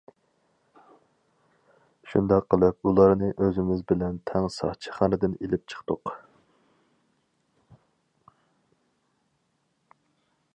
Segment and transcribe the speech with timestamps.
[2.13, 6.15] شۇنداق قىلىپ ئۇلارنى ئۆزىمىز بىلەن تەڭ ساقچىخانىدىن ئېلىپ چىقتۇق.